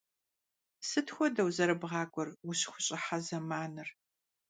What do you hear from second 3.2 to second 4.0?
zemanır?